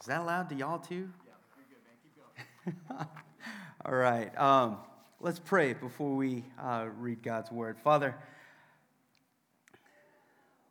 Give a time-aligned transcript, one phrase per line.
[0.00, 1.10] Is that loud to y'all too?
[1.26, 1.32] Yeah,
[1.68, 2.74] good, man.
[2.74, 3.06] Keep going.
[3.84, 4.34] All right.
[4.38, 4.78] Um,
[5.20, 7.76] let's pray before we uh, read God's word.
[7.84, 8.14] Father,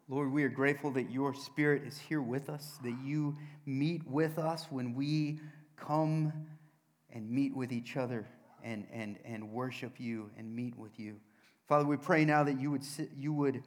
[0.07, 3.37] Lord, we are grateful that your spirit is here with us, that you
[3.67, 5.39] meet with us when we
[5.75, 6.33] come
[7.11, 8.27] and meet with each other
[8.63, 11.17] and, and, and worship you and meet with you.
[11.67, 12.83] Father, we pray now that you would,
[13.15, 13.61] you would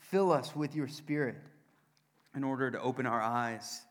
[0.00, 1.36] fill us with your spirit
[2.34, 3.82] in order to open our eyes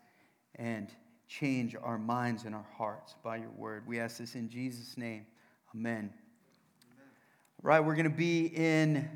[0.56, 0.90] and
[1.28, 3.88] change our minds and our hearts by your word.
[3.88, 5.26] We ask this in Jesus' name.
[5.74, 5.96] Amen.
[5.96, 6.14] Amen.
[7.62, 9.10] Right, we're going to be in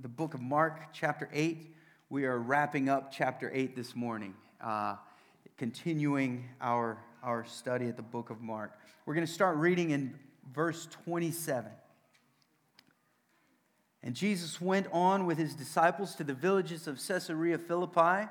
[0.00, 1.74] the book of Mark, chapter 8.
[2.10, 4.96] We are wrapping up chapter 8 this morning, uh,
[5.56, 8.72] continuing our, our study at the book of Mark.
[9.04, 10.18] We're going to start reading in
[10.54, 11.70] verse 27.
[14.02, 18.28] And Jesus went on with his disciples to the villages of Caesarea Philippi.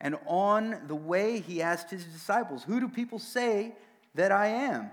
[0.00, 3.74] And on the way, he asked his disciples, Who do people say
[4.14, 4.90] that I am?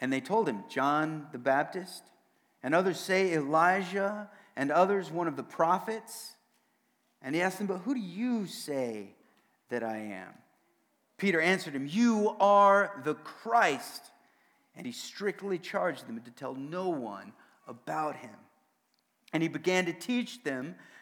[0.00, 2.04] And they told him, John the Baptist.
[2.62, 6.32] And others say Elijah, and others one of the prophets.
[7.22, 9.14] And he asked them, But who do you say
[9.68, 10.32] that I am?
[11.16, 14.02] Peter answered him, You are the Christ.
[14.76, 17.32] And he strictly charged them to tell no one
[17.66, 18.36] about him.
[19.32, 20.76] And he began to teach them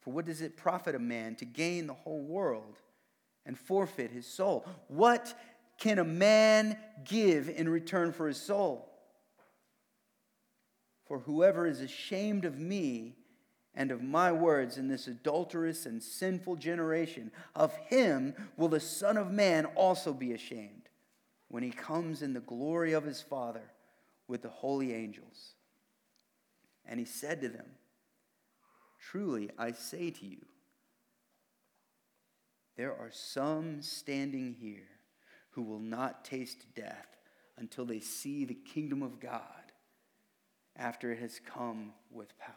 [0.00, 2.78] For what does it profit a man to gain the whole world
[3.44, 4.66] and forfeit his soul?
[4.88, 5.34] What
[5.78, 8.88] can a man give in return for his soul?
[11.06, 13.16] For whoever is ashamed of me
[13.74, 19.16] and of my words in this adulterous and sinful generation, of him will the Son
[19.16, 20.88] of Man also be ashamed
[21.48, 23.72] when he comes in the glory of his Father
[24.28, 25.54] with the holy angels.
[26.86, 27.66] And he said to them,
[29.00, 30.44] Truly, I say to you,
[32.76, 34.88] there are some standing here
[35.50, 37.06] who will not taste death
[37.58, 39.42] until they see the kingdom of God
[40.76, 42.54] after it has come with power.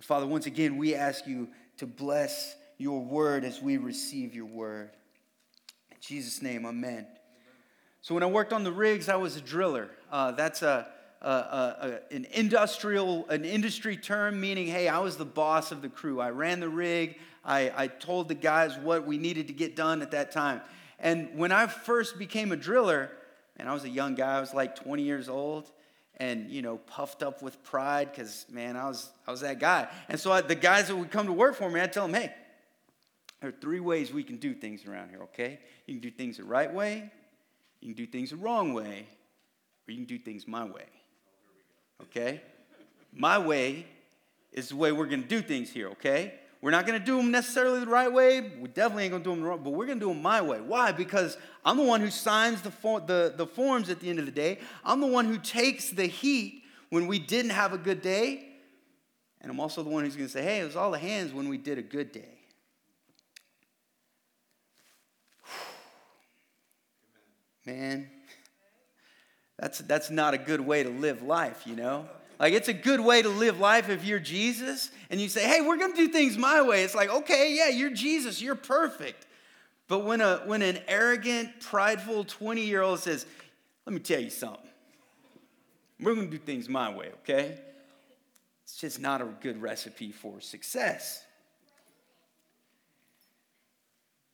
[0.00, 4.90] Father, once again, we ask you to bless your word as we receive your word.
[5.90, 7.06] In Jesus' name, amen.
[8.02, 9.90] So, when I worked on the rigs, I was a driller.
[10.12, 10.86] Uh, that's a
[11.22, 16.20] an industrial, an industry term, meaning, hey, I was the boss of the crew.
[16.20, 17.18] I ran the rig.
[17.44, 20.60] I, I told the guys what we needed to get done at that time.
[20.98, 23.10] And when I first became a driller,
[23.56, 25.70] and I was a young guy, I was like 20 years old,
[26.18, 29.88] and you know, puffed up with pride because man, I was I was that guy.
[30.08, 32.14] And so I, the guys that would come to work for me, I'd tell them,
[32.14, 32.32] hey,
[33.40, 35.22] there are three ways we can do things around here.
[35.24, 37.10] Okay, you can do things the right way,
[37.80, 39.06] you can do things the wrong way,
[39.86, 40.86] or you can do things my way
[42.02, 42.40] okay?
[43.12, 43.86] My way
[44.52, 46.34] is the way we're gonna do things here, okay?
[46.62, 48.40] We're not gonna do them necessarily the right way.
[48.40, 50.60] We definitely ain't gonna do them the wrong, but we're gonna do them my way.
[50.60, 50.92] Why?
[50.92, 52.70] Because I'm the one who signs the,
[53.06, 54.58] the, the forms at the end of the day.
[54.84, 58.48] I'm the one who takes the heat when we didn't have a good day.
[59.40, 61.48] And I'm also the one who's gonna say, hey, it was all the hands when
[61.48, 62.36] we did a good day.
[67.66, 68.08] Man,
[69.58, 72.08] that's, that's not a good way to live life, you know?
[72.38, 75.62] Like, it's a good way to live life if you're Jesus and you say, hey,
[75.62, 76.84] we're to do things my way.
[76.84, 79.26] It's like, okay, yeah, you're Jesus, you're perfect.
[79.88, 83.24] But when, a, when an arrogant, prideful 20 year old says,
[83.86, 84.60] let me tell you something,
[86.00, 87.58] we're to do things my way, okay?
[88.64, 91.22] It's just not a good recipe for success.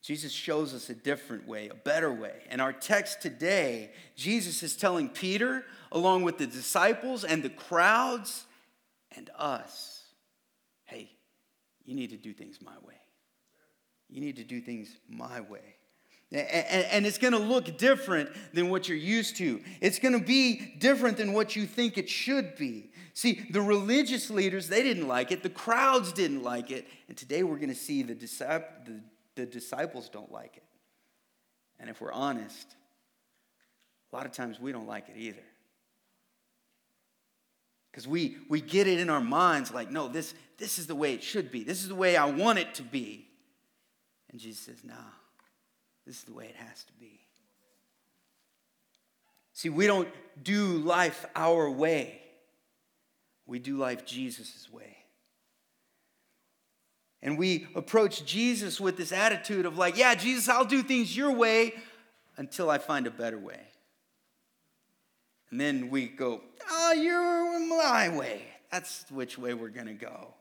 [0.03, 2.33] Jesus shows us a different way, a better way.
[2.51, 5.63] In our text today, Jesus is telling Peter,
[5.93, 8.45] along with the disciples and the crowds
[9.15, 10.03] and us,
[10.83, 11.09] hey,
[11.85, 12.97] you need to do things my way.
[14.09, 15.77] You need to do things my way.
[16.33, 19.61] And it's going to look different than what you're used to.
[19.79, 22.91] It's going to be different than what you think it should be.
[23.13, 25.43] See, the religious leaders, they didn't like it.
[25.43, 26.87] The crowds didn't like it.
[27.07, 28.99] And today we're going to see the, the,
[29.35, 30.63] the disciples don't like it.
[31.79, 32.75] And if we're honest,
[34.11, 35.43] a lot of times we don't like it either.
[37.91, 41.13] Because we, we get it in our minds like, no, this, this is the way
[41.13, 41.63] it should be.
[41.63, 43.27] This is the way I want it to be.
[44.31, 44.93] And Jesus says, nah.
[46.05, 47.19] This is the way it has to be.
[49.53, 50.09] See, we don't
[50.41, 52.19] do life our way,
[53.45, 54.97] we do life Jesus' way.
[57.23, 61.31] And we approach Jesus with this attitude of, like, yeah, Jesus, I'll do things your
[61.31, 61.73] way
[62.35, 63.61] until I find a better way.
[65.49, 68.43] And then we go, oh, you're my way.
[68.71, 70.33] That's which way we're going to go.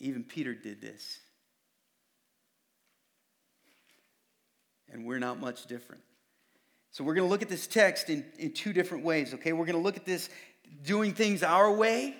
[0.00, 1.18] Even Peter did this.
[4.90, 6.02] And we're not much different.
[6.92, 9.52] So we're going to look at this text in, in two different ways, okay?
[9.52, 10.30] We're going to look at this
[10.84, 12.14] doing things our way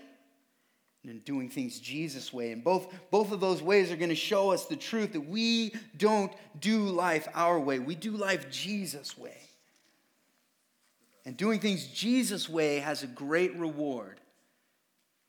[1.04, 2.52] and doing things Jesus' way.
[2.52, 5.74] And both, both of those ways are going to show us the truth that we
[5.96, 9.36] don't do life our way, we do life Jesus' way.
[11.24, 14.18] And doing things Jesus' way has a great reward.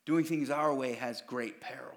[0.05, 1.95] Doing things our way has great peril.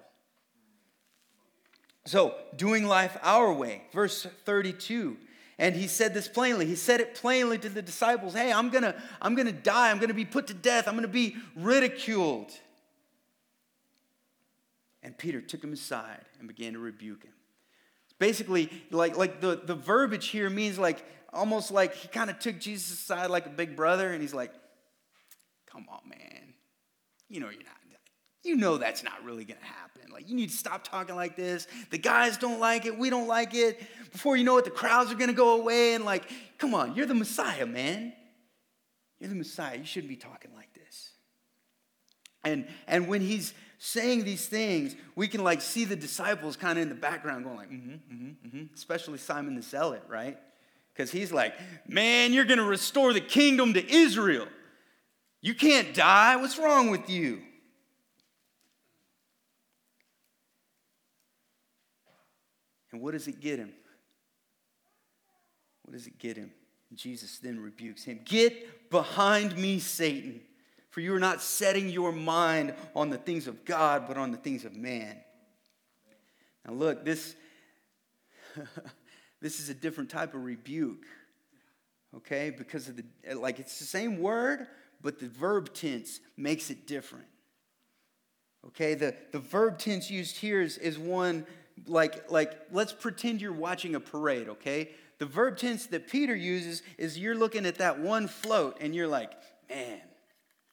[2.04, 5.16] So, doing life our way, verse 32.
[5.58, 6.66] And he said this plainly.
[6.66, 9.90] He said it plainly to the disciples Hey, I'm to I'm to die.
[9.90, 10.88] I'm to be put to death.
[10.88, 12.50] I'm to be ridiculed.
[15.02, 17.32] And Peter took him aside and began to rebuke him.
[18.18, 22.60] Basically, like, like the, the verbiage here means like almost like he kind of took
[22.60, 24.52] Jesus aside like a big brother and he's like,
[25.66, 26.54] Come on, man.
[27.28, 27.81] You know you're not
[28.42, 30.10] you know that's not really to happen.
[30.12, 31.66] Like, you need to stop talking like this.
[31.90, 32.98] The guys don't like it.
[32.98, 33.80] We don't like it.
[34.12, 35.94] Before you know it, the crowds are to go away.
[35.94, 36.24] And, like,
[36.58, 38.12] come on, you're the Messiah, man.
[39.18, 39.78] You're the Messiah.
[39.78, 41.10] You shouldn't be talking like this.
[42.44, 46.82] And, and when he's saying these things, we can, like, see the disciples kind of
[46.82, 48.74] in the background going, like, mm hmm, mm hmm, mm hmm.
[48.74, 50.38] Especially Simon the Zealot, right?
[50.92, 51.54] Because he's like,
[51.88, 54.46] man, you're going to restore the kingdom to Israel.
[55.40, 56.36] You can't die.
[56.36, 57.40] What's wrong with you?
[62.92, 63.72] And what does it get him?
[65.82, 66.52] What does it get him?
[66.94, 70.40] Jesus then rebukes him Get behind me, Satan,
[70.90, 74.36] for you are not setting your mind on the things of God, but on the
[74.36, 75.16] things of man.
[76.66, 77.34] Now, look, this,
[79.40, 81.06] this is a different type of rebuke,
[82.16, 82.50] okay?
[82.50, 84.66] Because of the, like, it's the same word,
[85.00, 87.26] but the verb tense makes it different.
[88.68, 91.46] Okay, the, the verb tense used here is, is one
[91.86, 94.90] like, like let's pretend you're watching a parade, okay?
[95.18, 99.08] The verb tense that Peter uses is you're looking at that one float and you're
[99.08, 99.32] like,
[99.68, 100.00] man,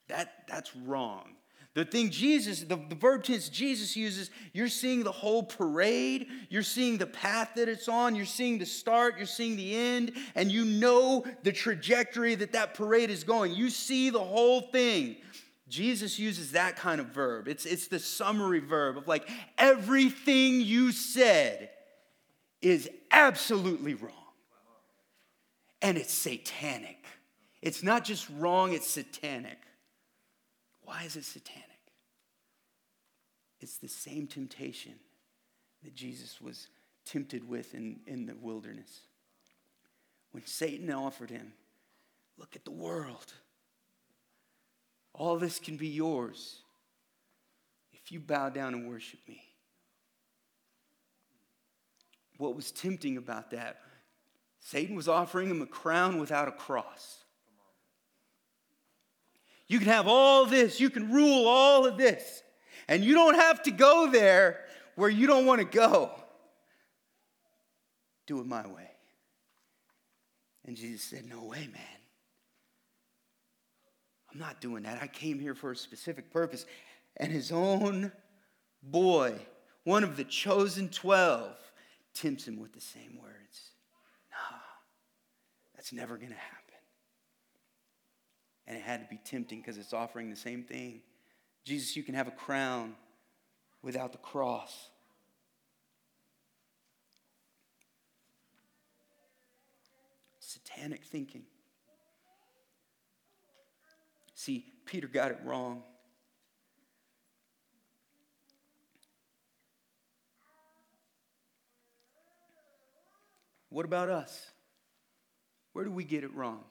[0.07, 1.35] that, that's wrong.
[1.75, 6.63] The thing Jesus, the, the verb tense Jesus uses, you're seeing the whole parade, you're
[6.63, 10.51] seeing the path that it's on, you're seeing the start, you're seeing the end, and
[10.51, 13.53] you know the trajectory that that parade is going.
[13.53, 15.17] You see the whole thing.
[15.69, 17.47] Jesus uses that kind of verb.
[17.47, 21.69] It's, it's the summary verb of like, everything you said
[22.61, 24.13] is absolutely wrong.
[25.81, 27.05] And it's satanic.
[27.61, 29.59] It's not just wrong, it's satanic.
[30.81, 31.65] Why is it satanic?
[33.61, 34.93] It's the same temptation
[35.83, 36.67] that Jesus was
[37.05, 39.01] tempted with in, in the wilderness.
[40.31, 41.53] When Satan offered him,
[42.37, 43.33] look at the world
[45.19, 46.61] all this can be yours
[47.91, 49.41] if you bow down and worship me.
[52.37, 53.81] What was tempting about that?
[54.61, 57.17] Satan was offering him a crown without a cross.
[59.67, 62.41] You can have all this, you can rule all of this,
[62.87, 64.61] and you don't have to go there
[64.95, 66.11] where you don't want to go.
[68.25, 68.89] Do it my way.
[70.65, 71.98] And Jesus said, No way, man.
[74.31, 75.01] I'm not doing that.
[75.01, 76.65] I came here for a specific purpose.
[77.17, 78.11] And his own
[78.83, 79.35] boy,
[79.83, 81.55] one of the chosen 12,
[82.13, 83.71] tempts him with the same words.
[84.31, 84.57] No,
[85.75, 86.55] that's never going to happen.
[88.67, 91.01] And it had to be tempting because it's offering the same thing.
[91.65, 92.95] Jesus, you can have a crown
[93.81, 94.89] without the cross.
[100.39, 101.43] Satanic thinking.
[104.39, 105.83] See, Peter got it wrong.
[113.67, 114.49] What about us?
[115.73, 116.63] Where do we get it wrong?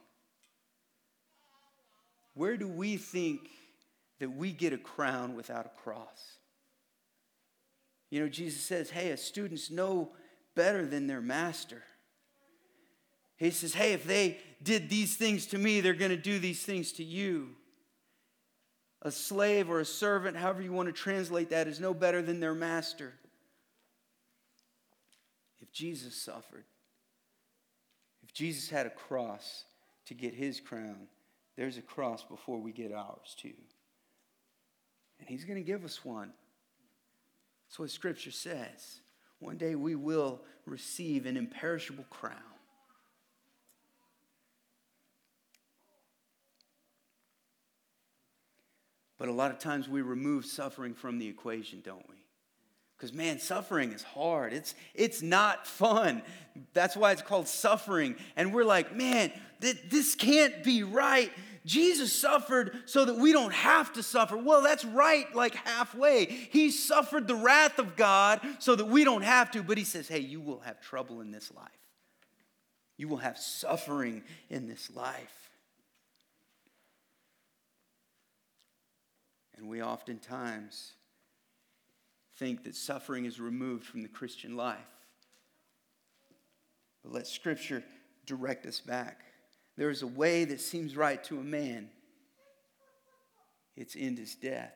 [2.32, 3.50] Where do we think
[4.18, 6.38] that we get a crown without a cross?
[8.08, 10.12] You know, Jesus says, hey, a students know
[10.54, 11.82] better than their master.
[13.36, 16.62] He says, hey, if they did these things to me, they're going to do these
[16.62, 17.50] things to you.
[19.02, 22.40] A slave or a servant, however you want to translate that, is no better than
[22.40, 23.14] their master.
[25.60, 26.64] If Jesus suffered,
[28.24, 29.64] if Jesus had a cross
[30.06, 31.06] to get his crown,
[31.56, 33.54] there's a cross before we get ours too.
[35.20, 36.32] And he's going to give us one.
[37.66, 39.00] That's what Scripture says.
[39.40, 42.36] One day we will receive an imperishable crown.
[49.18, 52.16] But a lot of times we remove suffering from the equation, don't we?
[52.96, 54.52] Because man, suffering is hard.
[54.52, 56.22] It's it's not fun.
[56.72, 58.16] That's why it's called suffering.
[58.36, 61.30] And we're like, man, th- this can't be right.
[61.64, 64.36] Jesus suffered so that we don't have to suffer.
[64.36, 66.24] Well, that's right, like halfway.
[66.24, 70.08] He suffered the wrath of God so that we don't have to, but He says,
[70.08, 71.68] hey, you will have trouble in this life.
[72.96, 75.47] You will have suffering in this life.
[79.58, 80.92] And we oftentimes
[82.36, 84.78] think that suffering is removed from the Christian life.
[87.02, 87.82] But let Scripture
[88.26, 89.24] direct us back.
[89.76, 91.88] There is a way that seems right to a man,
[93.76, 94.74] its end is death.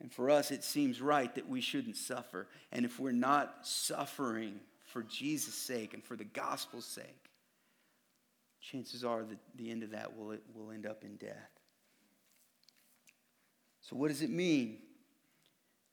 [0.00, 2.48] And for us, it seems right that we shouldn't suffer.
[2.72, 7.30] And if we're not suffering for Jesus' sake and for the gospel's sake,
[8.60, 11.53] chances are that the end of that will, will end up in death.
[13.84, 14.78] So, what does it mean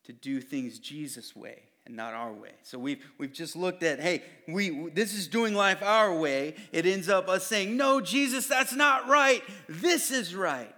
[0.05, 1.63] to do things Jesus' way?
[1.88, 2.51] and not our way.
[2.62, 6.53] So we've, we've just looked at, hey, we, this is doing life our way.
[6.71, 9.43] It ends up us saying, no, Jesus, that's not right.
[9.67, 10.75] This is right.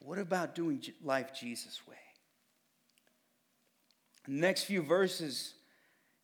[0.00, 1.96] What about doing life Jesus' way?
[4.26, 5.54] The next few verses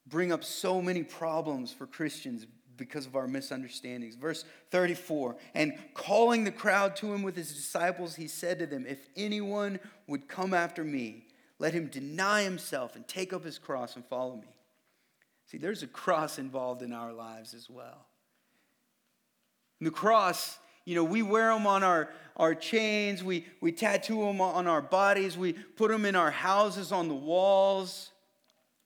[0.07, 2.47] bring up so many problems for Christians
[2.77, 4.15] because of our misunderstandings.
[4.15, 8.87] Verse 34 And calling the crowd to him with his disciples, he said to them,
[8.87, 11.27] If anyone would come after me,
[11.59, 14.49] let him deny himself and take up his cross and follow me.
[15.47, 18.07] See, there's a cross involved in our lives as well.
[19.79, 24.23] And the cross, you know, we wear them on our, our chains, we, we tattoo
[24.23, 28.13] them on our bodies, we put them in our houses on the walls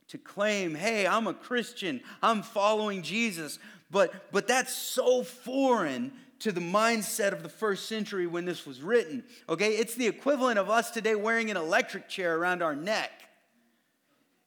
[0.09, 3.59] to claim, hey, I'm a Christian, I'm following Jesus.
[3.91, 8.83] But, but that's so foreign to the mindset of the first century when this was
[8.83, 9.25] written.
[9.49, 13.11] Okay, it's the equivalent of us today wearing an electric chair around our neck.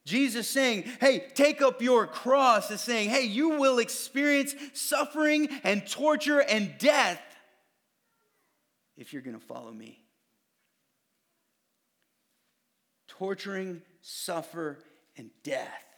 [0.06, 5.86] Jesus saying, hey, take up your cross, is saying, hey, you will experience suffering and
[5.86, 7.20] torture and death
[8.96, 10.02] if you're going to follow me.
[13.08, 14.78] Torturing, suffer,
[15.16, 15.89] and death.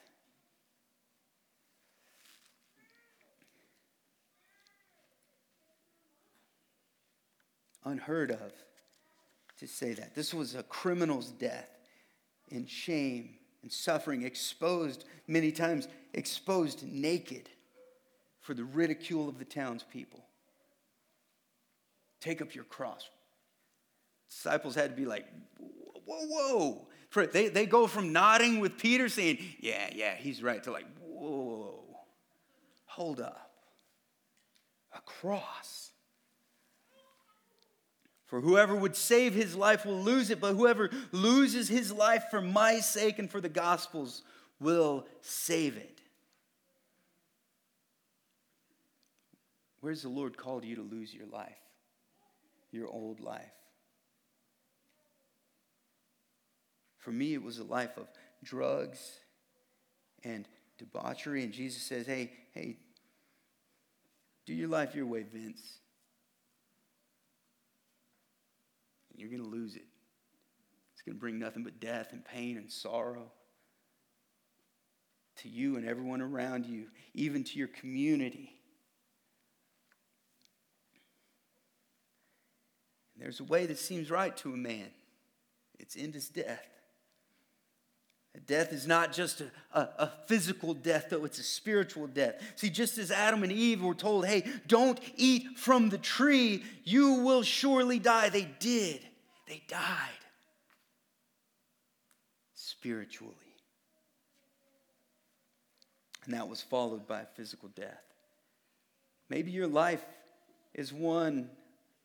[7.84, 8.52] Unheard of
[9.58, 10.14] to say that.
[10.14, 11.68] This was a criminal's death
[12.50, 13.30] in shame
[13.62, 17.48] and suffering, exposed many times, exposed naked
[18.40, 20.24] for the ridicule of the townspeople.
[22.20, 23.08] Take up your cross.
[24.28, 25.26] Disciples had to be like,
[26.06, 26.86] whoa, whoa.
[27.10, 30.86] For they, they go from nodding with Peter saying, yeah, yeah, he's right, to like,
[31.00, 31.84] whoa,
[32.86, 33.50] hold up.
[34.94, 35.91] A cross.
[38.32, 42.40] For whoever would save his life will lose it, but whoever loses his life for
[42.40, 44.22] my sake and for the gospel's
[44.58, 46.00] will save it.
[49.82, 51.58] Where's the Lord called you to lose your life,
[52.70, 53.52] your old life?
[57.00, 58.08] For me, it was a life of
[58.42, 59.20] drugs
[60.24, 60.48] and
[60.78, 61.44] debauchery.
[61.44, 62.78] And Jesus says, hey, hey,
[64.46, 65.80] do your life your way, Vince.
[69.16, 69.84] You're going to lose it.
[70.92, 73.32] It's going to bring nothing but death and pain and sorrow
[75.36, 78.56] to you and everyone around you, even to your community.
[83.14, 84.90] And there's a way that seems right to a man
[85.78, 86.68] it's in his death.
[88.46, 92.40] Death is not just a, a, a, physical death, though, it's a spiritual death.
[92.56, 97.14] See, just as Adam and Eve were told, hey, don't eat from the tree, you
[97.14, 99.00] will surely die, they did.
[99.46, 100.08] They died
[102.54, 103.36] spiritually.
[106.24, 108.02] and that was followed by physical death.
[109.28, 110.04] Maybe your life
[110.74, 111.50] is one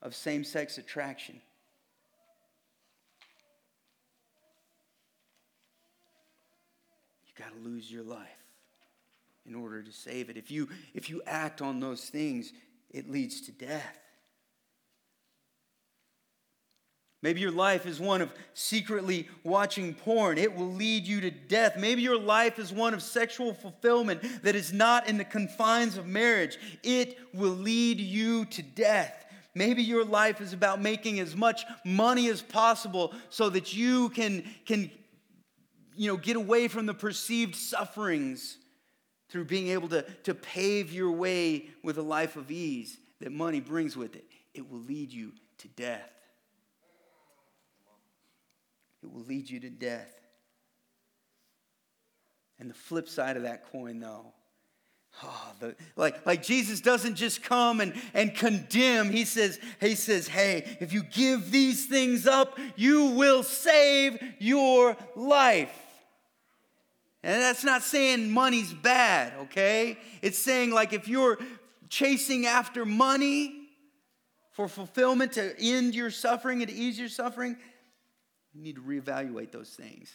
[0.02, 1.42] of same sex attraction.
[7.38, 8.28] Got to lose your life
[9.46, 10.38] in order to save it.
[10.38, 12.52] If you, if you act on those things,
[12.92, 14.00] it leads to death.
[17.24, 20.38] Maybe your life is one of secretly watching porn.
[20.38, 21.76] It will lead you to death.
[21.78, 26.06] Maybe your life is one of sexual fulfillment that is not in the confines of
[26.06, 26.58] marriage.
[26.84, 29.26] It will lead you to death.
[29.56, 34.44] Maybe your life is about making as much money as possible so that you can,
[34.68, 34.92] can
[35.98, 38.58] you know, get away from the perceived sufferings
[39.30, 43.60] through being able to, to pave your way with a life of ease that money
[43.60, 44.26] brings with it.
[44.54, 46.10] It will lead you to death.
[49.04, 50.14] It will lead you to death.
[52.60, 54.34] And the flip side of that coin, though,
[55.24, 59.12] oh, the, like, like Jesus doesn't just come and, and condemn.
[59.12, 64.98] He says, he says, hey, if you give these things up, you will save your
[65.16, 65.87] life.
[67.24, 69.98] And that's not saying money's bad, okay?
[70.22, 71.38] It's saying, like, if you're
[71.90, 73.54] chasing after money
[74.52, 77.58] for fulfillment to end your suffering and ease your suffering,
[78.54, 80.12] you need to reevaluate those things.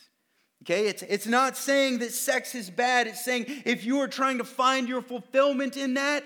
[0.62, 3.08] Okay, it's, it's not saying that sex is bad.
[3.08, 6.22] It's saying if you are trying to find your fulfillment in that,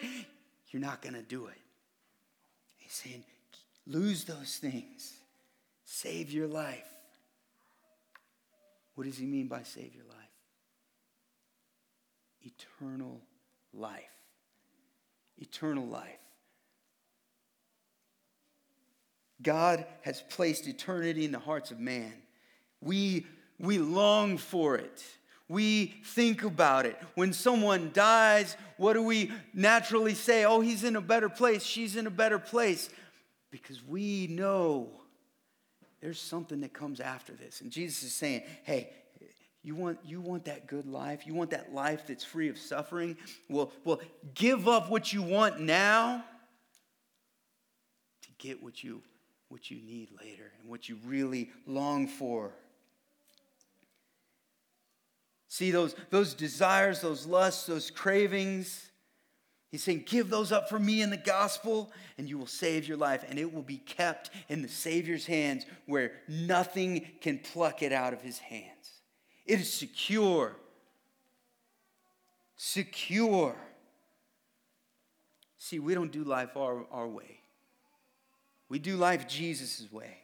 [0.68, 1.56] you're not going to do it.
[2.76, 3.24] He's saying
[3.86, 5.14] lose those things,
[5.84, 6.84] save your life.
[8.94, 10.25] What does he mean by save your life?
[12.46, 13.20] Eternal
[13.74, 14.02] life.
[15.38, 16.18] Eternal life.
[19.42, 22.12] God has placed eternity in the hearts of man.
[22.80, 23.26] We,
[23.58, 25.04] we long for it.
[25.48, 26.96] We think about it.
[27.14, 30.44] When someone dies, what do we naturally say?
[30.44, 31.62] Oh, he's in a better place.
[31.62, 32.88] She's in a better place.
[33.50, 34.88] Because we know
[36.00, 37.60] there's something that comes after this.
[37.60, 38.90] And Jesus is saying, hey,
[39.66, 41.26] you want, you want that good life?
[41.26, 43.16] You want that life that's free of suffering?
[43.48, 44.00] Well, well,
[44.32, 46.24] give up what you want now
[48.22, 49.02] to get what you
[49.48, 52.52] what you need later and what you really long for.
[55.48, 58.90] See those, those desires, those lusts, those cravings.
[59.72, 62.98] He's saying, Give those up for me in the gospel, and you will save your
[62.98, 67.92] life, and it will be kept in the Savior's hands where nothing can pluck it
[67.92, 68.95] out of his hands.
[69.46, 70.56] It is secure.
[72.56, 73.56] Secure.
[75.56, 77.40] See, we don't do life our, our way.
[78.68, 80.18] We do life Jesus' way.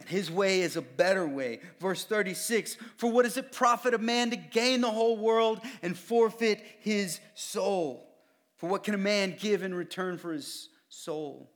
[0.00, 1.60] And his way is a better way.
[1.80, 5.96] Verse 36 For what does it profit a man to gain the whole world and
[5.96, 8.08] forfeit his soul?
[8.56, 11.50] For what can a man give in return for his soul?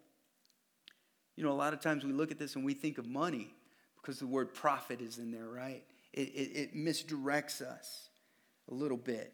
[1.36, 3.54] You know, a lot of times we look at this and we think of money
[4.00, 5.84] because the word profit is in there, right?
[6.16, 8.08] It, it, it misdirects us
[8.70, 9.32] a little bit.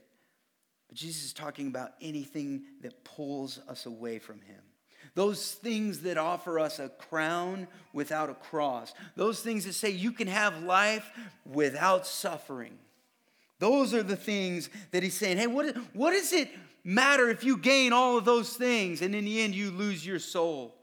[0.89, 4.61] But Jesus is talking about anything that pulls us away from him.
[5.15, 8.95] Those things that offer us a crown without a cross.
[9.17, 11.11] Those things that say you can have life
[11.45, 12.79] without suffering.
[13.59, 16.51] Those are the things that he's saying, hey, what, what does it
[16.83, 20.19] matter if you gain all of those things and in the end you lose your
[20.19, 20.75] soul?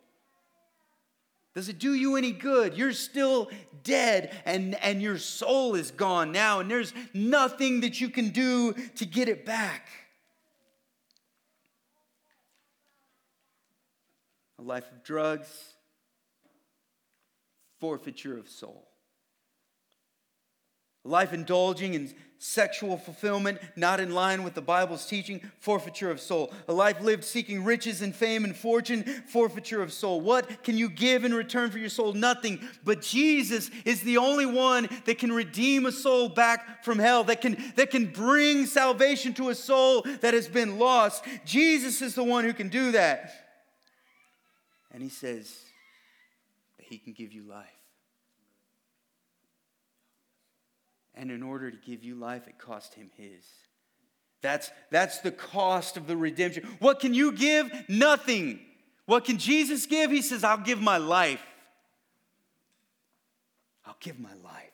[1.55, 2.77] Does it do you any good?
[2.77, 3.49] You're still
[3.83, 8.73] dead and, and your soul is gone now, and there's nothing that you can do
[8.95, 9.89] to get it back.
[14.59, 15.73] a life of drugs,
[17.79, 18.88] forfeiture of soul.
[21.05, 26.21] A life indulging in sexual fulfillment, not in line with the Bible's teaching, forfeiture of
[26.21, 26.53] soul.
[26.69, 30.21] A life lived seeking riches and fame and fortune, forfeiture of soul.
[30.21, 32.13] What can you give in return for your soul?
[32.13, 32.61] Nothing.
[32.85, 37.41] But Jesus is the only one that can redeem a soul back from hell, that
[37.41, 41.25] can, that can bring salvation to a soul that has been lost.
[41.45, 43.31] Jesus is the one who can do that.
[44.91, 45.53] And he says
[46.77, 47.78] that he can give you life.
[51.19, 53.43] And in order to give you life, it cost him his.
[54.41, 56.65] That's, that's the cost of the redemption.
[56.79, 57.69] What can you give?
[57.89, 58.61] Nothing.
[59.05, 60.11] What can Jesus give?
[60.11, 61.41] He says, I'll give my life.
[63.85, 64.71] I'll give my life.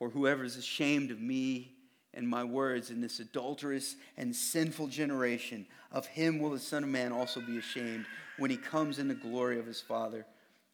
[0.00, 1.76] For whoever is ashamed of me
[2.12, 6.90] and my words in this adulterous and sinful generation, of him will the Son of
[6.90, 8.04] Man also be ashamed
[8.36, 10.26] when he comes in the glory of his Father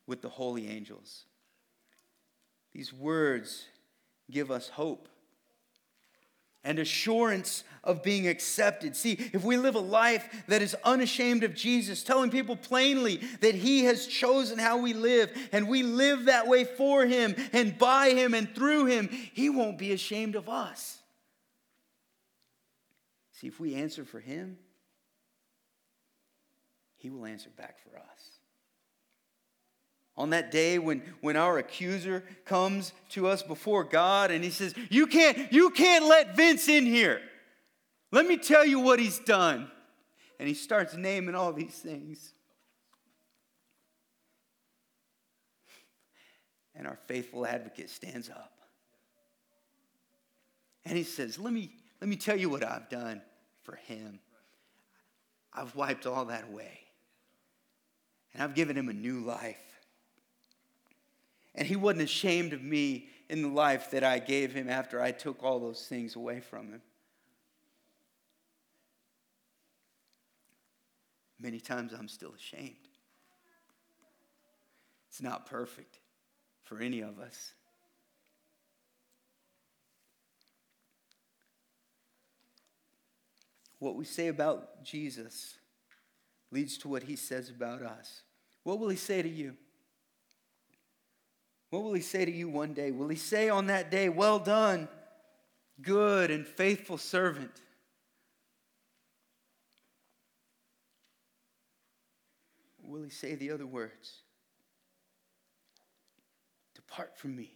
[0.07, 1.24] with the holy angels.
[2.72, 3.66] These words
[4.31, 5.09] give us hope
[6.64, 8.94] and assurance of being accepted.
[8.94, 13.54] See, if we live a life that is unashamed of Jesus, telling people plainly that
[13.54, 18.11] He has chosen how we live, and we live that way for Him and by
[18.11, 20.98] Him and through Him, He won't be ashamed of us.
[23.33, 24.59] See, if we answer for Him,
[26.96, 28.38] He will answer back for us.
[30.18, 34.74] On that day when, when our accuser comes to us before God and he says,
[34.90, 37.20] You can't, you can't let Vince in here.
[38.11, 39.70] Let me tell you what he's done.
[40.40, 42.33] And he starts naming all these things.
[46.74, 48.52] And our faithful advocate stands up.
[50.85, 53.22] And he says, Let me, let me tell you what I've done
[53.62, 54.18] for him.
[55.54, 56.81] I've wiped all that away.
[58.35, 59.67] And I've given him a new life.
[61.58, 65.10] And he wasn't ashamed of me in the life that I gave him after I
[65.10, 66.80] took all those things away from him.
[71.40, 72.76] Many times I'm still ashamed.
[75.08, 75.98] It's not perfect
[76.62, 77.54] for any of us.
[83.80, 85.56] What we say about Jesus
[86.52, 88.22] leads to what he says about us.
[88.62, 89.56] What will he say to you?
[91.70, 92.90] What will he say to you one day?
[92.90, 94.88] Will he say on that day, Well done,
[95.83, 97.61] good and faithful servant?
[102.88, 104.22] will he say the other words?
[106.74, 107.50] Depart from me,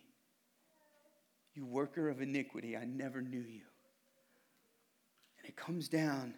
[1.54, 3.62] you worker of iniquity, I never knew you.
[5.38, 6.34] And it comes down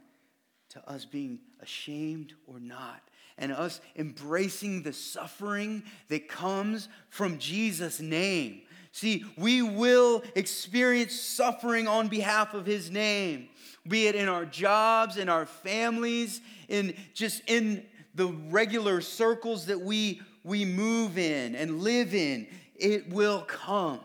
[0.70, 3.02] to us being ashamed or not,
[3.38, 8.62] and us embracing the suffering that comes from Jesus' name.
[8.92, 13.48] See, we will experience suffering on behalf of his name,
[13.88, 19.80] be it in our jobs, in our families, in just in the regular circles that
[19.80, 22.46] we, we move in and live in.
[22.76, 24.00] It will come.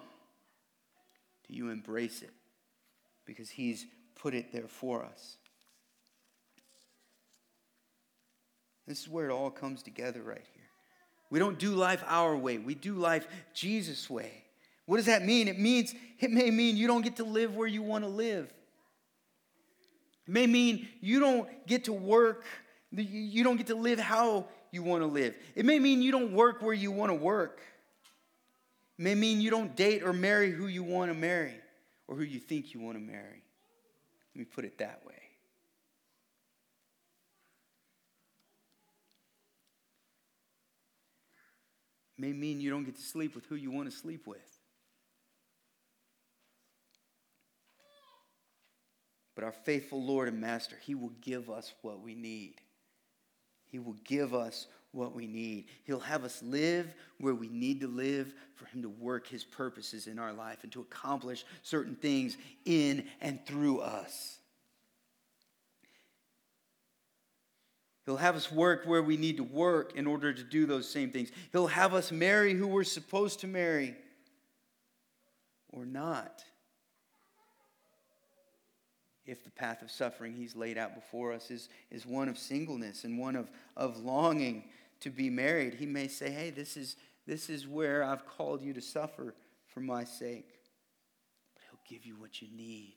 [1.47, 2.31] Do you embrace it?
[3.25, 5.37] Because he's put it there for us.
[8.89, 10.63] This is where it all comes together right here.
[11.29, 14.43] We don't do life our way, we do life Jesus' way.
[14.87, 15.47] What does that mean?
[15.47, 18.51] It means it may mean you don't get to live where you want to live.
[20.27, 22.43] It may mean you don't get to work,
[22.91, 25.35] you don't get to live how you want to live.
[25.53, 27.61] It may mean you don't work where you want to work.
[28.97, 31.53] It may mean you don't date or marry who you want to marry
[32.07, 33.43] or who you think you want to marry.
[34.33, 35.18] Let me put it that way.
[42.19, 44.37] May mean you don't get to sleep with who you want to sleep with.
[49.35, 52.55] But our faithful Lord and Master, He will give us what we need.
[53.71, 55.67] He will give us what we need.
[55.85, 60.07] He'll have us live where we need to live for Him to work His purposes
[60.07, 64.39] in our life and to accomplish certain things in and through us.
[68.09, 71.11] He'll have us work where we need to work in order to do those same
[71.11, 71.29] things.
[71.51, 73.95] He'll have us marry who we're supposed to marry
[75.67, 76.43] or not.
[79.27, 83.03] If the path of suffering He's laid out before us is, is one of singleness
[83.03, 84.63] and one of, of longing
[85.01, 86.95] to be married, He may say, Hey, this is,
[87.27, 89.35] this is where I've called you to suffer
[89.67, 90.49] for my sake.
[91.53, 92.95] But He'll give you what you need.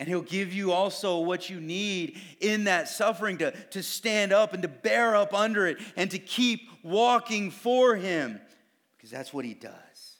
[0.00, 4.54] And he'll give you also what you need in that suffering to, to stand up
[4.54, 8.40] and to bear up under it and to keep walking for him
[8.96, 10.16] because that's what he does.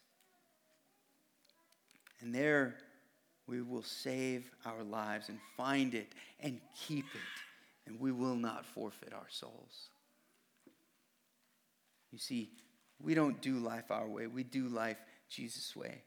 [2.21, 2.77] And there
[3.47, 8.67] we will save our lives and find it and keep it, and we will not
[8.67, 9.89] forfeit our souls.
[12.13, 12.51] You see,
[13.03, 14.99] we don't do life our way, we do life
[15.31, 16.03] Jesus' way.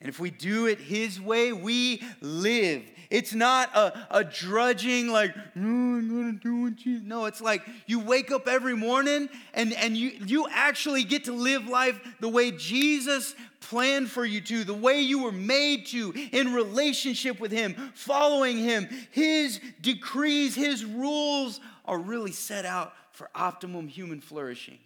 [0.00, 2.82] And if we do it His way, we live.
[3.10, 7.02] It's not a, a drudging, like, no, I'm to do what Jesus.
[7.04, 11.32] No, it's like you wake up every morning and, and you, you actually get to
[11.32, 16.14] live life the way Jesus planned for you to, the way you were made to,
[16.32, 18.88] in relationship with Him, following Him.
[19.10, 24.78] His decrees, His rules are really set out for optimum human flourishing.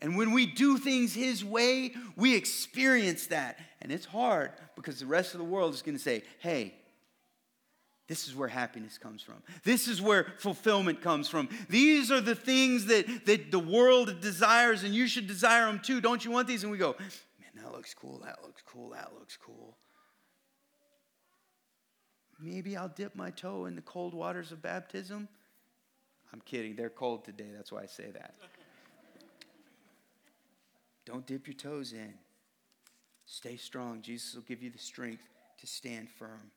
[0.00, 3.58] And when we do things His way, we experience that.
[3.82, 6.74] And it's hard because the rest of the world is going to say, hey,
[8.06, 9.42] this is where happiness comes from.
[9.64, 11.48] This is where fulfillment comes from.
[11.68, 16.00] These are the things that, that the world desires, and you should desire them too.
[16.00, 16.62] Don't you want these?
[16.62, 19.76] And we go, man, that looks cool, that looks cool, that looks cool.
[22.40, 25.28] Maybe I'll dip my toe in the cold waters of baptism.
[26.32, 26.76] I'm kidding.
[26.76, 27.50] They're cold today.
[27.54, 28.34] That's why I say that.
[31.04, 32.14] Don't dip your toes in.
[33.32, 34.02] Stay strong.
[34.02, 35.26] Jesus will give you the strength
[35.58, 36.50] to stand firm.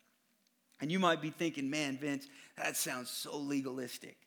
[0.81, 4.17] And you might be thinking, man, Vince, that sounds so legalistic.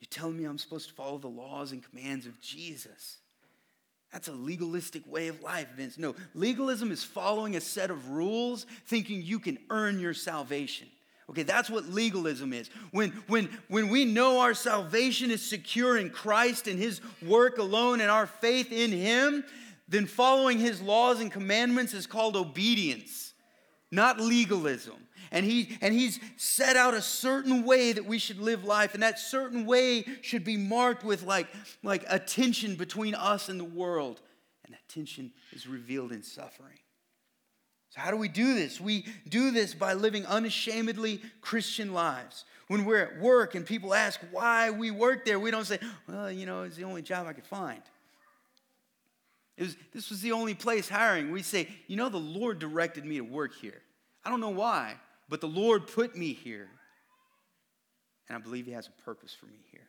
[0.00, 3.18] You're telling me I'm supposed to follow the laws and commands of Jesus.
[4.10, 5.98] That's a legalistic way of life, Vince.
[5.98, 10.88] No, legalism is following a set of rules, thinking you can earn your salvation.
[11.28, 12.70] Okay, that's what legalism is.
[12.92, 18.00] When, when, when we know our salvation is secure in Christ and His work alone
[18.00, 19.44] and our faith in Him,
[19.88, 23.34] then following His laws and commandments is called obedience,
[23.90, 24.94] not legalism.
[25.32, 29.02] And, he, and He's set out a certain way that we should live life, and
[29.02, 31.48] that certain way should be marked with like,
[31.82, 34.20] like a tension between us and the world.
[34.64, 36.78] And that tension is revealed in suffering.
[37.96, 38.80] So, how do we do this?
[38.80, 42.44] We do this by living unashamedly Christian lives.
[42.68, 45.78] When we're at work and people ask why we work there, we don't say,
[46.08, 47.80] well, you know, it's the only job I could find.
[49.56, 51.30] It Was, this was the only place hiring.
[51.30, 53.80] We say, you know, the Lord directed me to work here.
[54.24, 54.94] I don't know why,
[55.28, 56.68] but the Lord put me here.
[58.28, 59.88] And I believe He has a purpose for me here.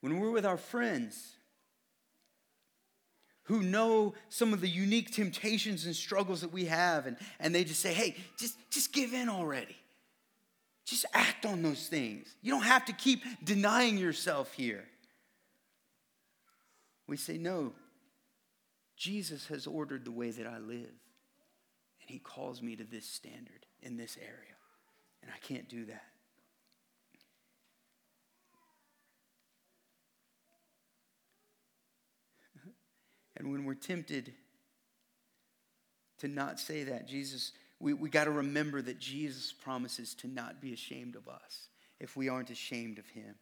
[0.00, 1.34] When we're with our friends,
[3.50, 7.64] who know some of the unique temptations and struggles that we have, and, and they
[7.64, 9.74] just say, hey, just, just give in already.
[10.86, 12.32] Just act on those things.
[12.42, 14.84] You don't have to keep denying yourself here.
[17.08, 17.72] We say, no,
[18.96, 20.94] Jesus has ordered the way that I live,
[22.00, 24.54] and He calls me to this standard in this area,
[25.22, 26.09] and I can't do that.
[33.40, 34.34] And when we're tempted
[36.18, 40.60] to not say that, Jesus, we, we got to remember that Jesus promises to not
[40.60, 43.34] be ashamed of us if we aren't ashamed of him.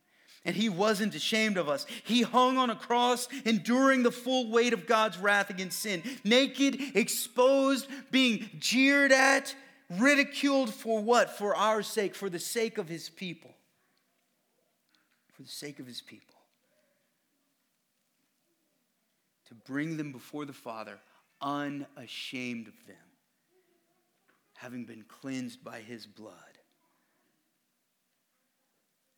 [0.44, 1.84] And he wasn't ashamed of us.
[2.04, 6.80] He hung on a cross, enduring the full weight of God's wrath against sin, naked,
[6.94, 9.52] exposed, being jeered at,
[9.90, 11.37] ridiculed for what?
[11.37, 13.50] For our sake, for the sake of his people.
[15.32, 16.38] For the sake of his people.
[19.48, 20.98] To bring them before the Father
[21.40, 22.96] unashamed of them,
[24.56, 26.34] having been cleansed by his blood.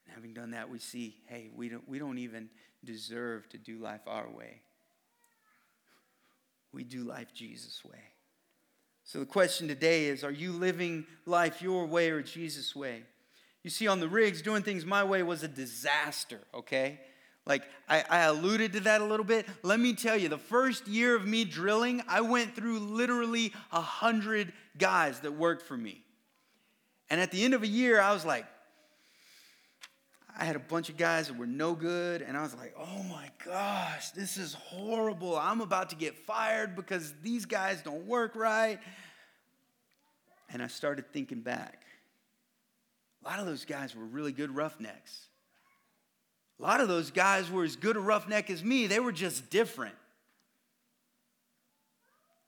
[0.06, 2.48] And having done that, we see hey, we don't, we don't even
[2.84, 4.60] deserve to do life our way.
[6.72, 7.98] We do life Jesus' way.
[9.04, 13.02] So the question today is are you living life your way or Jesus' way?
[13.62, 17.00] You see, on the rigs, doing things my way was a disaster, okay?
[17.46, 19.46] Like, I, I, alluded to that a little bit.
[19.62, 23.80] Let me tell you, the first year of me drilling, I went through literally a
[23.80, 26.04] hundred guys that worked for me.
[27.08, 28.44] And at the end of a year, I was like,
[30.38, 33.02] I had a bunch of guys that were no good, and I was like, oh
[33.04, 35.36] my gosh, this is horrible.
[35.36, 38.78] I'm about to get fired because these guys don't work right.
[40.52, 41.82] And I started thinking back.
[43.24, 45.29] A lot of those guys were really good roughnecks.
[46.60, 49.48] A lot of those guys were as good a roughneck as me, they were just
[49.48, 49.94] different.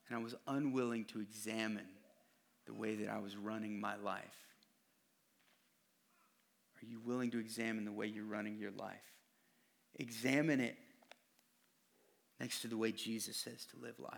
[0.09, 1.87] And I was unwilling to examine
[2.67, 4.23] the way that I was running my life.
[6.83, 8.97] Are you willing to examine the way you're running your life?
[9.99, 10.77] Examine it
[12.39, 14.13] next to the way Jesus says to live life.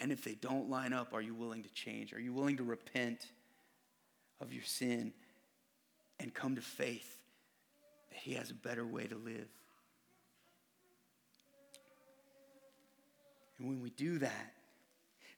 [0.00, 2.12] And if they don't line up, are you willing to change?
[2.12, 3.26] Are you willing to repent
[4.40, 5.12] of your sin
[6.18, 7.16] and come to faith
[8.10, 9.48] that He has a better way to live.
[13.58, 14.52] And when we do that,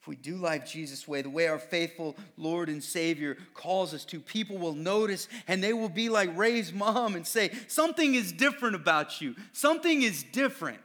[0.01, 4.05] if we do life Jesus' way, the way our faithful Lord and Savior calls us
[4.07, 8.33] to, people will notice and they will be like Ray's mom and say, Something is
[8.33, 9.35] different about you.
[9.53, 10.81] Something is different.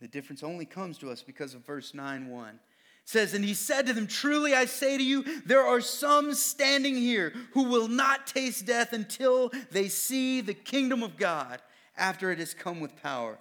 [0.00, 2.60] The difference only comes to us because of verse 9 1
[3.06, 6.96] says, And he said to them, Truly I say to you, there are some standing
[6.96, 11.62] here who will not taste death until they see the kingdom of God
[11.96, 13.38] after it has come with power.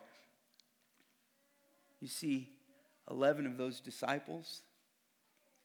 [1.99, 2.49] You see,
[3.09, 4.61] 11 of those disciples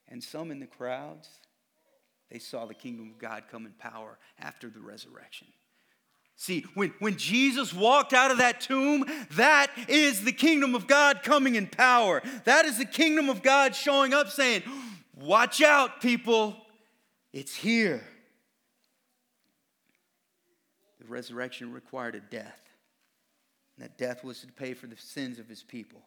[0.07, 1.29] and some in the crowds,
[2.31, 5.47] they saw the kingdom of God come in power after the resurrection.
[6.35, 11.21] See, when, when Jesus walked out of that tomb, that is the kingdom of God
[11.21, 12.23] coming in power.
[12.45, 14.63] That is the kingdom of God showing up saying,
[15.15, 16.57] Watch out, people,
[17.31, 18.03] it's here.
[20.99, 22.59] the resurrection required a death.
[23.75, 26.01] And that death was to pay for the sins of his people.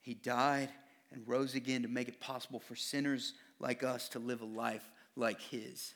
[0.00, 0.70] He died
[1.12, 4.90] and rose again to make it possible for sinners like us to live a life
[5.16, 5.94] like his.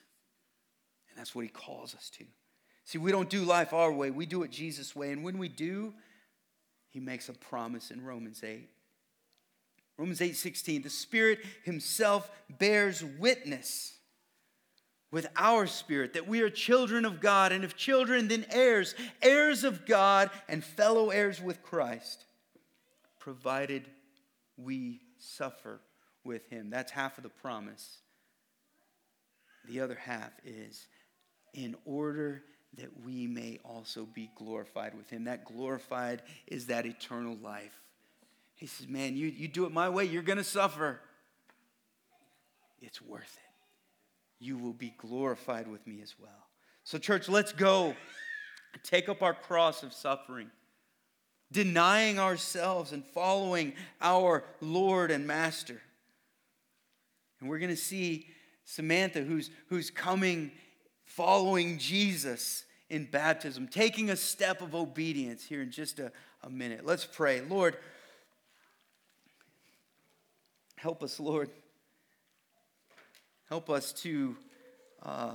[1.11, 2.25] And that's what he calls us to.
[2.89, 5.13] See, we don't do life our way, we do it Jesus' way.
[5.13, 5.93] And when we do,
[6.89, 8.67] he makes a promise in Romans 8.
[9.99, 13.99] Romans 8 16, the Spirit Himself bears witness
[15.11, 19.65] with our spirit that we are children of God, and if children, then heirs, heirs
[19.65, 22.25] of God, and fellow heirs with Christ,
[23.19, 23.87] provided
[24.57, 25.83] we suffer
[26.25, 26.71] with Him.
[26.71, 27.99] That's half of the promise.
[29.69, 30.87] The other half is
[31.53, 32.45] in order
[32.77, 35.25] that we may also be glorified with Him.
[35.25, 37.81] That glorified is that eternal life.
[38.55, 41.01] He says, Man, you, you do it my way, you're going to suffer.
[42.81, 44.45] It's worth it.
[44.45, 46.47] You will be glorified with me as well.
[46.85, 47.95] So, church, let's go.
[48.83, 50.51] Take up our cross of suffering,
[51.51, 55.81] denying ourselves and following our Lord and Master.
[57.41, 58.27] And we're going to see
[58.65, 60.53] Samantha, who's, who's coming,
[61.09, 66.11] following Jesus in baptism, taking a step of obedience here in just a,
[66.43, 66.87] a minute.
[66.87, 67.43] Let's pray.
[67.43, 67.77] Lord,
[70.79, 71.51] Help us, Lord.
[73.49, 74.37] Help us to
[75.03, 75.35] uh,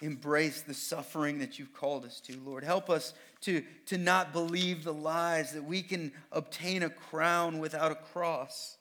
[0.00, 2.62] embrace the suffering that you've called us to, Lord.
[2.62, 7.90] Help us to, to not believe the lies that we can obtain a crown without
[7.90, 8.76] a cross.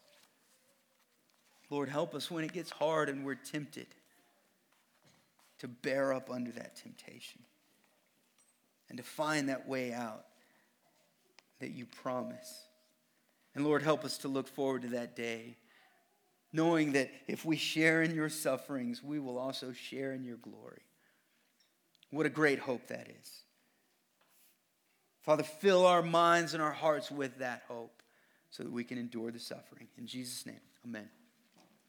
[1.72, 3.88] Lord, help us when it gets hard and we're tempted
[5.60, 7.42] to bear up under that temptation
[8.90, 10.26] and to find that way out
[11.60, 12.68] that you promise.
[13.54, 15.58] And Lord, help us to look forward to that day,
[16.52, 20.82] knowing that if we share in your sufferings, we will also share in your glory.
[22.12, 23.44] What a great hope that is.
[25.22, 28.04] Father, fill our minds and our hearts with that hope
[28.52, 29.88] so that we can endure the suffering.
[29.98, 31.10] In Jesus' name, amen.